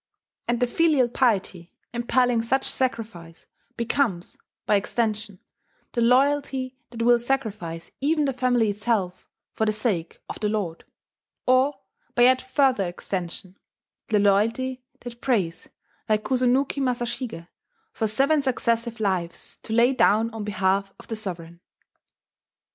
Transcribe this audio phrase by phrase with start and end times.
[0.47, 3.45] And the filial piety impelling such sacrifice
[3.77, 4.35] becomes,
[4.65, 5.37] by extension,
[5.93, 10.85] the loyalty that will sacrifice even the family itself for the sake of the lord,
[11.45, 11.75] or,
[12.15, 13.59] by yet further extension,
[14.07, 15.69] the loyalty that prays,
[16.09, 17.47] like Kusunoki Masashige,
[17.93, 21.59] for seven successive lives to lay down on behalf of the sovereign.